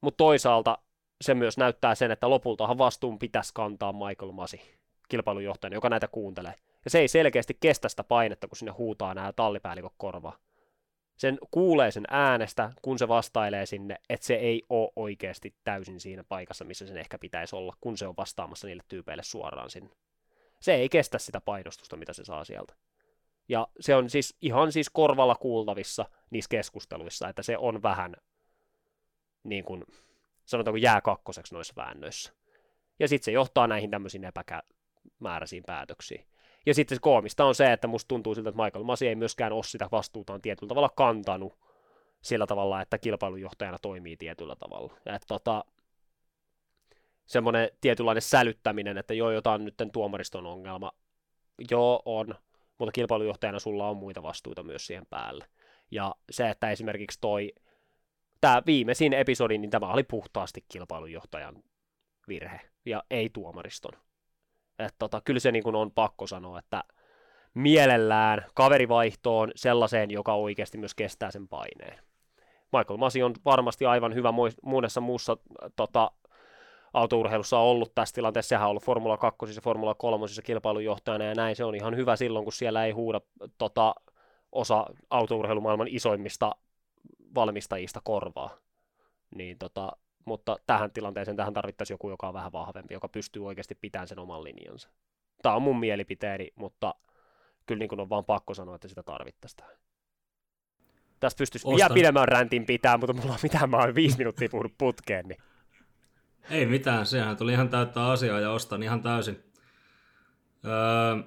[0.00, 0.78] Mutta toisaalta
[1.20, 4.60] se myös näyttää sen, että lopultahan vastuun pitäisi kantaa Michael Masi,
[5.08, 6.54] kilpailujohtajana, joka näitä kuuntelee.
[6.84, 10.36] Ja se ei selkeästi kestä sitä painetta, kun sinne huutaa nämä tallipäällikot korvaa.
[11.18, 16.24] Sen kuulee sen äänestä, kun se vastailee sinne, että se ei ole oikeasti täysin siinä
[16.24, 19.90] paikassa, missä sen ehkä pitäisi olla, kun se on vastaamassa niille tyypeille suoraan sinne.
[20.60, 22.74] Se ei kestä sitä painostusta, mitä se saa sieltä.
[23.48, 28.16] Ja se on siis ihan siis korvalla kuultavissa niissä keskusteluissa, että se on vähän
[29.44, 29.84] niin kuin,
[30.44, 32.32] sanotaanko jää kakkoseksi noissa väännöissä.
[32.98, 36.26] Ja sitten se johtaa näihin tämmöisiin epämääräisiin päätöksiin.
[36.66, 39.52] Ja sitten se koomista on se, että musta tuntuu siltä, että Michael Masi ei myöskään
[39.52, 41.58] ole sitä vastuutaan tietyllä tavalla kantanut
[42.20, 44.94] sillä tavalla, että kilpailujohtajana toimii tietyllä tavalla.
[45.04, 45.64] Ja että tota,
[47.26, 50.92] semmoinen tietynlainen sälyttäminen, että joo, jotain nyt tuomariston ongelma,
[51.70, 52.34] joo on,
[52.78, 55.46] mutta kilpailujohtajana sulla on muita vastuita myös siihen päälle.
[55.90, 57.52] Ja se, että esimerkiksi toi,
[58.40, 61.62] tämä viimeisin episodi, niin tämä oli puhtaasti kilpailujohtajan
[62.28, 63.92] virhe, ja ei tuomariston.
[64.78, 66.84] Et tota, kyllä se niin kuin on pakko sanoa, että
[67.54, 71.98] mielellään kaverivaihtoon sellaiseen, joka oikeasti myös kestää sen paineen.
[72.72, 75.36] Michael Masi on varmasti aivan hyvä monessa muussa
[75.76, 76.10] tota,
[76.92, 81.34] autourheilussa on ollut tässä tilanteessa, sehän on ollut Formula 2 ja Formula 3 kilpailujohtajana ja
[81.34, 83.20] näin, se on ihan hyvä silloin, kun siellä ei huuda
[83.58, 83.94] tota,
[84.52, 86.54] osa autourheilumaailman isoimmista
[87.34, 88.50] valmistajista korvaa.
[89.34, 89.92] Niin tota,
[90.28, 94.18] mutta tähän tilanteeseen tähän tarvittaisiin joku, joka on vähän vahvempi, joka pystyy oikeasti pitämään sen
[94.18, 94.88] oman linjansa.
[95.42, 96.94] Tämä on mun mielipiteeni, mutta
[97.66, 99.68] kyllä niin kuin on vaan pakko sanoa, että sitä tarvittaisiin.
[101.20, 101.76] Tästä pystyisi Ostan.
[101.76, 105.38] vielä pidemmän räntin pitää, mutta mulla on mitään, mä oon viisi minuuttia puhunut putkeen, niin
[106.50, 109.44] ei mitään, sehän tuli ihan täyttä asiaa ja ostan ihan täysin.
[110.64, 111.22] Öö,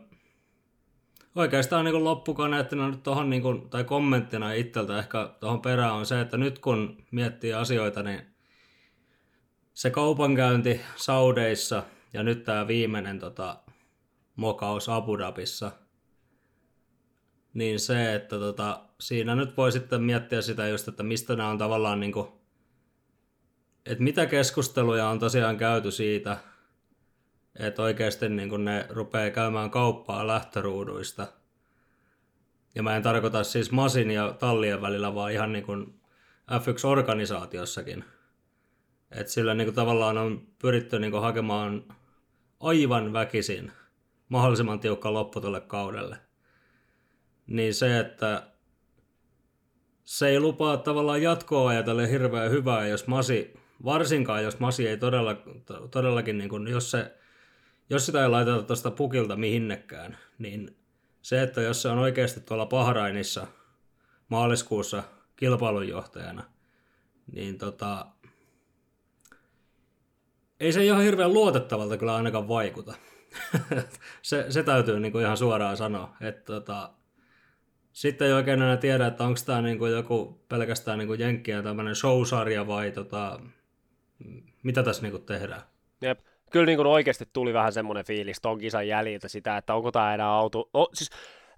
[1.35, 6.21] oikeastaan niin loppukaneettina nyt tohon, niin kuin, tai kommenttina itseltä ehkä tuohon perään on se,
[6.21, 8.30] että nyt kun miettii asioita, niin
[9.81, 13.59] se kaupankäynti Saudeissa ja nyt tämä viimeinen tota,
[14.35, 15.71] mokaus Abu Dhabissa,
[17.53, 21.57] niin se, että tota, siinä nyt voi sitten miettiä sitä just, että mistä nämä on
[21.57, 22.27] tavallaan niin kuin,
[23.85, 26.37] että mitä keskusteluja on tosiaan käyty siitä,
[27.59, 31.27] että oikeasti niin kun ne rupeaa käymään kauppaa lähtöruuduista.
[32.75, 36.01] Ja mä en tarkoita siis Masin ja Tallien välillä, vaan ihan niin kuin
[36.51, 38.03] F1-organisaatiossakin.
[39.11, 41.83] Että sillä niin kuin tavallaan on pyritty niin kuin hakemaan
[42.59, 43.71] aivan väkisin
[44.29, 46.17] mahdollisimman tiukka loppu tuolle kaudelle.
[47.47, 48.47] Niin se, että
[50.03, 53.53] se ei lupaa tavallaan jatkoa ajatellen hirveän hyvää, jos Masi
[53.85, 55.35] varsinkaan jos Masi ei todella,
[55.91, 57.15] todellakin, niin kuin, jos, se,
[57.89, 60.77] jos sitä ei laiteta tuosta pukilta mihinnekään, niin
[61.21, 63.47] se, että jos se on oikeasti tuolla Pahrainissa
[64.29, 65.03] maaliskuussa
[65.35, 66.43] kilpailunjohtajana,
[67.31, 68.05] niin tota,
[70.61, 72.93] ei se ihan hirveän luotettavalta kyllä ainakaan vaikuta.
[74.21, 76.89] se, se täytyy niin kuin ihan suoraan sanoa, että tota,
[77.91, 81.63] sitten ei oikein enää tiedä, että onko tämä niin kuin joku pelkästään niin kuin jenkkiä
[81.63, 83.39] tämmöinen showsarja vai tota,
[84.63, 85.61] mitä tässä niinku tehdään.
[86.01, 86.19] Jep.
[86.51, 90.29] Kyllä niin oikeasti tuli vähän semmoinen fiilis ton kisan jäljiltä sitä, että onko tämä enää
[90.29, 90.69] auto...
[90.73, 91.09] No, siis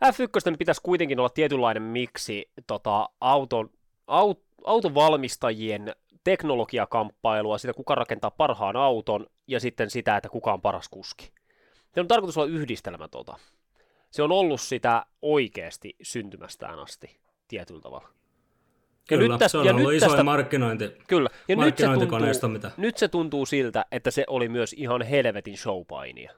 [0.06, 3.70] F1 pitäisi kuitenkin olla tietynlainen miksi tota, auton,
[4.08, 10.90] aut, autovalmistajien teknologiakamppailua, sitä kuka rakentaa parhaan auton ja sitten sitä, että kuka on paras
[10.90, 11.32] kuski.
[11.94, 13.38] Se on tarkoitus olla yhdistelmä tota.
[14.12, 18.10] Se on ollut sitä oikeasti syntymästään asti tietyllä tavalla.
[19.10, 21.30] Kyllä, nyt tästä, se on ja ollut nyt iso tästä, markkinointi, kyllä.
[21.48, 22.72] Ja nyt se, tuntuu, mitä.
[22.78, 26.32] nyt se tuntuu siltä, että se oli myös ihan helvetin showpainia.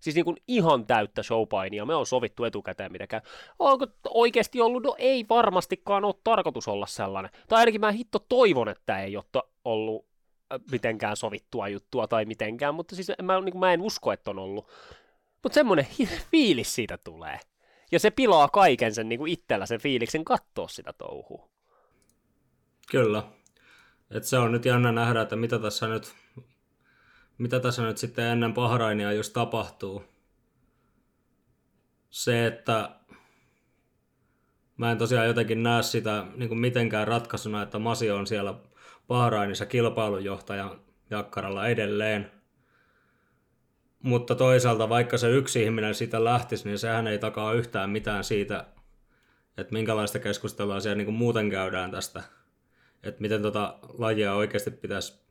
[0.00, 1.86] Siis niin kuin ihan täyttä showpainia.
[1.86, 3.22] Me on sovittu etukäteen mitenkään.
[3.58, 4.82] Onko oikeasti ollut?
[4.82, 7.30] No ei varmastikaan ole tarkoitus olla sellainen.
[7.48, 10.06] Tai ainakin mä hitto toivon, että ei ole ollut
[10.52, 14.30] äh, mitenkään sovittua juttua tai mitenkään, mutta siis mä, niin kuin, mä en usko, että
[14.30, 14.68] on ollut.
[15.42, 15.86] Mutta semmoinen
[16.30, 17.40] fiilis siitä tulee.
[17.92, 21.48] Ja se pilaa kaiken sen niin kuin itsellä sen fiiliksen katsoa sitä touhua.
[22.90, 23.22] Kyllä.
[24.10, 26.14] Et se on nyt jännä nähdä, että mitä tässä nyt,
[27.38, 30.04] mitä tässä nyt sitten ennen Bahrainia just tapahtuu.
[32.10, 32.90] Se, että
[34.76, 38.54] mä en tosiaan jotenkin näe sitä niin kuin mitenkään ratkaisuna, että Masi on siellä
[39.08, 42.30] Bahrainissa kilpailujohtajan jakkaralla edelleen.
[44.02, 48.66] mutta toisaalta vaikka se yksi ihminen siitä lähtisi, niin sehän ei takaa yhtään mitään siitä,
[49.56, 52.22] että minkälaista keskustelua siellä niin kuin muuten käydään tästä,
[53.02, 55.27] että miten tota lajia oikeasti pitäisi,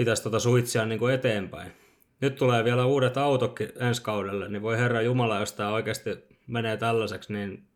[0.00, 1.72] pitäisi tota suitsia niin kuin eteenpäin.
[2.20, 6.10] Nyt tulee vielä uudet autokin ensi kaudelle, niin voi herra Jumala, jos tämä oikeasti
[6.46, 7.68] menee tällaiseksi, niin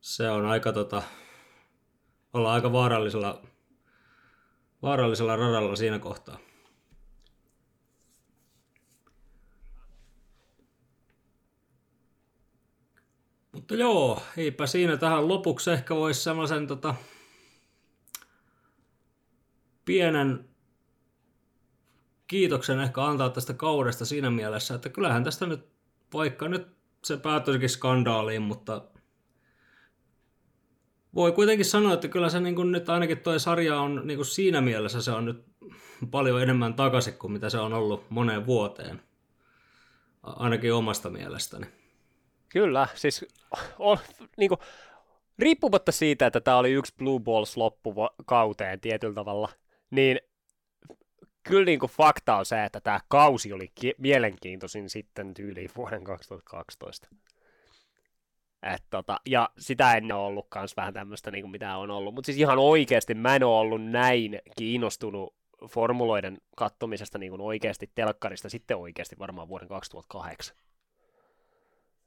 [0.00, 1.02] se on aika tota,
[2.32, 3.42] olla aika vaarallisella,
[4.82, 6.38] vaarallisella radalla siinä kohtaa.
[13.52, 16.94] Mutta joo, eipä siinä tähän lopuksi ehkä voisi semmoisen tota,
[19.84, 20.51] pienen
[22.32, 25.68] kiitoksen ehkä antaa tästä kaudesta siinä mielessä, että kyllähän tästä nyt,
[26.14, 26.68] vaikka nyt
[27.04, 28.84] se päätyisikin skandaaliin, mutta
[31.14, 34.26] voi kuitenkin sanoa, että kyllä se niin kuin nyt ainakin tuo sarja on niin kuin
[34.26, 35.44] siinä mielessä se on nyt
[36.10, 39.02] paljon enemmän takaisin kuin mitä se on ollut moneen vuoteen.
[40.22, 41.66] Ainakin omasta mielestäni.
[42.48, 43.24] Kyllä, siis
[43.78, 43.98] on,
[44.36, 44.58] niin kuin,
[45.38, 49.48] riippumatta siitä, että tämä oli yksi Blue Balls loppukauteen tietyllä tavalla,
[49.90, 50.18] niin
[51.42, 56.04] kyllä niin kuin fakta on se, että tämä kausi oli ki- mielenkiintoisin sitten tyyliin vuoden
[56.04, 57.08] 2012.
[58.62, 62.14] Et tota, ja sitä en ole ollut kans vähän tämmöistä, niin kuin mitä on ollut.
[62.14, 65.34] Mutta siis ihan oikeasti mä en ole ollut näin kiinnostunut
[65.68, 70.56] formuloiden kattomisesta niin kuin oikeasti telkkarista sitten oikeasti varmaan vuoden 2008.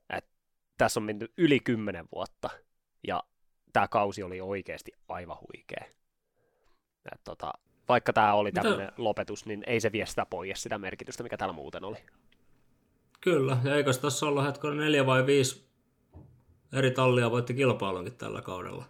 [0.10, 0.26] Et
[0.78, 2.50] tässä on mennyt yli kymmenen vuotta,
[3.08, 3.24] ja
[3.74, 5.86] tämä kausi oli oikeasti aivan huikea.
[7.13, 7.54] Et tota,
[7.89, 11.54] vaikka tämä oli tämmöinen lopetus, niin ei se vie sitä pois sitä merkitystä, mikä täällä
[11.54, 11.98] muuten oli.
[13.21, 15.65] Kyllä, ja eikö tässä olla hetkellä neljä vai viisi
[16.74, 18.86] eri tallia voitti kilpailunkin tällä kaudella?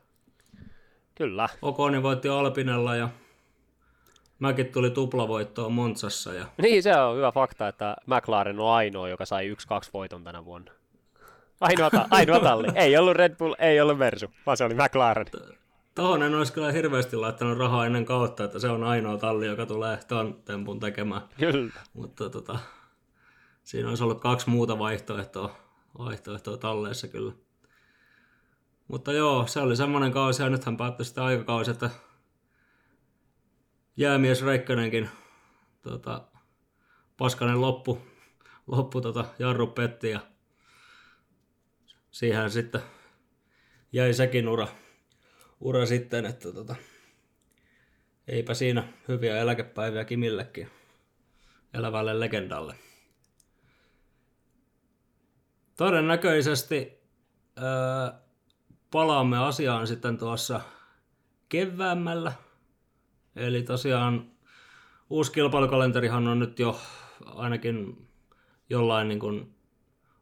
[1.15, 1.49] Kyllä.
[1.61, 3.09] Okoni voitti Alpinella ja
[4.39, 6.33] Mäkin tuli tuplavoittoon Montsassa.
[6.33, 6.45] Ja...
[6.61, 10.45] Niin, se on hyvä fakta, että McLaren on ainoa, joka sai yksi kaksi voiton tänä
[10.45, 10.71] vuonna.
[11.61, 12.67] Ainoa, ta- ainoa talli.
[12.75, 15.25] Ei ollut Red Bull, ei ollut Mersu, vaan se oli McLaren.
[15.95, 19.65] Tuohon en olisi kyllä hirveästi laittanut rahaa ennen kautta, että se on ainoa talli, joka
[19.65, 21.21] tulee tuon tempun tekemään.
[21.39, 21.73] Kyllä.
[21.93, 22.59] Mutta tota,
[23.63, 25.55] siinä olisi ollut kaksi muuta vaihtoehtoa,
[25.97, 27.33] vaihtoehtoa talleissa kyllä.
[28.87, 31.89] Mutta joo, se oli semmoinen kausi ja nythän päättyi sitä aikakausi, että
[33.97, 35.09] jäämies Reikkönenkin
[35.81, 36.21] tota,
[37.17, 38.01] paskanen loppu,
[38.67, 40.19] loppu tota, jarru petti ja
[42.11, 42.81] siihen sitten
[43.91, 44.67] jäi sekin ura,
[45.59, 46.75] ura sitten, että tota,
[48.27, 50.69] eipä siinä hyviä eläkepäiviä Kimillekin
[51.73, 52.75] elävälle legendalle.
[55.77, 56.93] Todennäköisesti
[57.55, 58.21] ää,
[58.91, 60.61] palaamme asiaan sitten tuossa
[61.49, 62.31] keväämällä.
[63.35, 64.31] Eli tosiaan
[65.09, 66.79] uusi kilpailukalenterihan on nyt jo
[67.25, 68.07] ainakin
[68.69, 69.55] jollain niin kuin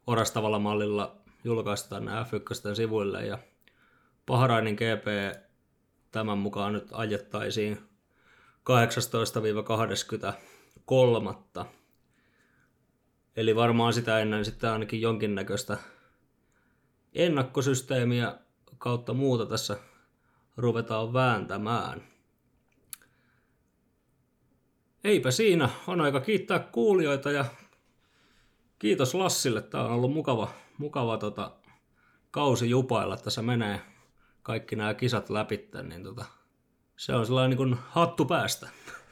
[0.08, 3.38] orastavalla mallilla julkaistu tänne F1 sivuille ja
[4.26, 5.38] Pahrainin GP
[6.12, 7.78] tämän mukaan nyt ajettaisiin
[11.62, 11.66] 18-23.
[13.36, 15.78] Eli varmaan sitä ennen sitten ainakin jonkinnäköistä
[17.14, 18.36] ennakkosysteemiä
[18.78, 19.78] kautta muuta tässä
[20.58, 22.04] ruvetaan vääntämään.
[25.04, 27.46] Eipä siinä, on aika kiittää kuulijoita ja
[28.80, 29.62] kiitos Lassille.
[29.62, 31.52] Tämä on ollut mukava, mukava tota,
[32.32, 33.18] kausi jupailla.
[33.18, 33.93] Tässä menee
[34.44, 36.26] kaikki nämä kisat läpi, niin tota,
[36.98, 38.70] se on sellainen niin kuin hattu päästä.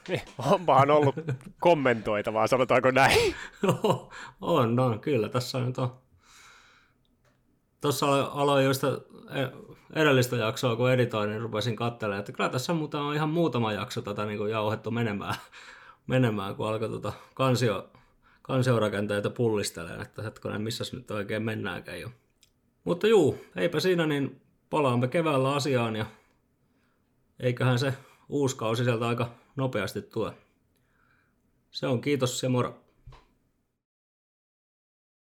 [0.08, 1.14] Niin, onpahan ollut
[1.60, 3.34] kommentoitavaa, sanotaanko näin.
[4.40, 5.28] on, on, kyllä.
[5.28, 5.92] Tässä on, on
[7.80, 8.82] tuossa aloin just
[9.92, 14.02] edellistä jaksoa, kun editoin, niin rupesin katselemaan, että kyllä tässä muuten on ihan muutama jakso
[14.02, 15.34] tätä niin jauhettu menemään,
[16.06, 17.90] menemään kun alkoi tuota kansio,
[18.42, 22.10] kansiorakenteita pullistelemaan, että hetkonen, missä nyt oikein mennäänkään jo.
[22.84, 24.40] Mutta juu, eipä siinä, niin
[24.72, 26.06] palaamme keväällä asiaan ja
[27.40, 27.94] eiköhän se
[28.28, 30.32] uusi kausi sieltä aika nopeasti tule.
[31.70, 32.81] Se on kiitos ja moro.